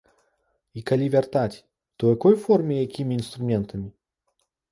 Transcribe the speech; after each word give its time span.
І 0.79 0.81
калі 0.91 1.09
вяртаць, 1.15 1.57
то 1.97 2.01
ў 2.09 2.15
якой 2.15 2.35
форме 2.47 2.73
і 2.77 2.81
якімі 2.87 3.13
інструментамі? 3.21 3.87